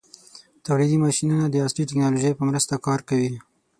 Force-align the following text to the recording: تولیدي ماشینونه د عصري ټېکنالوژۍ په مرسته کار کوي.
تولیدي 0.65 0.97
ماشینونه 1.05 1.45
د 1.49 1.55
عصري 1.65 1.83
ټېکنالوژۍ 1.89 2.31
په 2.35 2.43
مرسته 2.49 2.73
کار 2.85 2.99
کوي. 3.09 3.31